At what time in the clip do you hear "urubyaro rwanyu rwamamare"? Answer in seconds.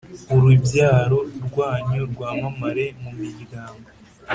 0.35-2.85